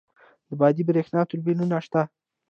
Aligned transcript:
د 0.49 0.49
بادی 0.59 0.83
بریښنا 0.87 1.21
توربینونه 1.29 1.77
شته؟ 1.85 2.01